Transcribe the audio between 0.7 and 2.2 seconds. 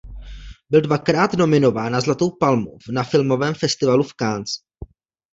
dvakrát nominován na